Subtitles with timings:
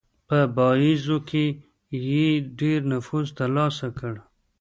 [0.27, 1.45] په باییزو کې
[2.11, 2.25] یې
[2.59, 4.13] ډېر نفوذ ترلاسه کړ.